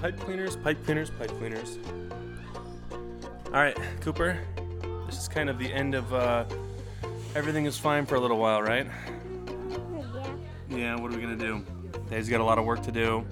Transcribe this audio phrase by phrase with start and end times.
[0.00, 1.78] Pipe cleaners, pipe cleaners, pipe cleaners.
[3.46, 4.38] All right, Cooper.
[5.06, 6.44] This is kind of the end of uh,
[7.34, 8.86] everything is fine for a little while, right?
[10.70, 10.76] Yeah.
[10.76, 10.94] Yeah.
[10.96, 11.64] What are we gonna do?
[12.10, 13.24] Dave's got a lot of work to do.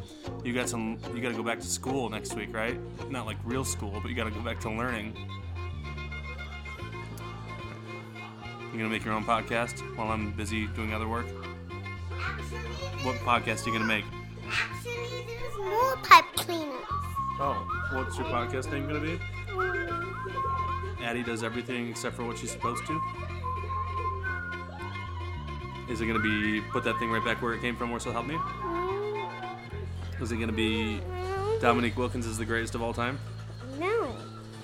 [0.44, 0.98] You got some.
[1.14, 2.78] You got to go back to school next week, right?
[3.10, 5.16] Not like real school, but you got to go back to learning.
[8.72, 11.26] You gonna make your own podcast while I'm busy doing other work?
[12.20, 12.58] Actually,
[13.04, 14.04] What podcast are you gonna make?
[14.50, 15.26] actually,
[17.38, 19.20] Oh, what's your podcast name gonna be?
[21.04, 23.00] Addie does everything except for what she's supposed to.
[25.90, 27.92] Is it gonna be put that thing right back where it came from?
[27.92, 28.38] or so help me?
[30.20, 31.00] Is it gonna be
[31.60, 33.18] Dominique Wilkins is the greatest of all time?
[33.78, 34.16] No.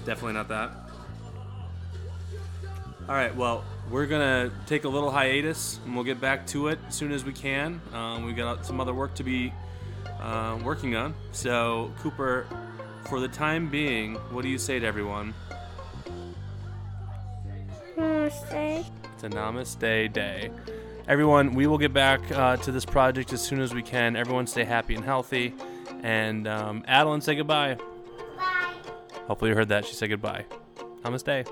[0.06, 0.70] Definitely not that.
[3.06, 6.78] All right, well, we're gonna take a little hiatus, and we'll get back to it
[6.88, 7.82] as soon as we can.
[7.92, 9.52] Um, we got some other work to be
[10.22, 11.14] uh, working on.
[11.32, 12.46] So, Cooper,
[13.08, 15.34] for the time being, what do you say to everyone?
[17.96, 18.86] Namaste.
[19.14, 20.50] It's a Namaste Day.
[21.08, 24.14] Everyone, we will get back uh, to this project as soon as we can.
[24.16, 25.52] Everyone, stay happy and healthy.
[26.02, 27.76] And um, Adeline, say goodbye.
[28.36, 28.72] Bye.
[29.26, 29.84] Hopefully, you heard that.
[29.84, 30.44] She said goodbye.
[31.02, 31.48] Namaste.